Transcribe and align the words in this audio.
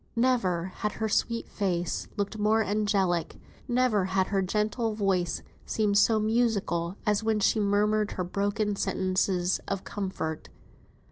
Never 0.15 0.71
had 0.77 0.93
her 0.93 1.07
sweet 1.07 1.47
face 1.47 2.07
looked 2.17 2.39
more 2.39 2.63
angelic, 2.63 3.35
never 3.67 4.05
had 4.05 4.25
her 4.29 4.41
gentle 4.41 4.95
voice 4.95 5.43
seemed 5.63 5.99
so 5.99 6.19
musical 6.19 6.97
as 7.05 7.23
when 7.23 7.39
she 7.39 7.59
murmured 7.59 8.13
her 8.13 8.23
broken 8.23 8.75
sentences 8.75 9.59
of 9.67 9.83
comfort. 9.83 10.49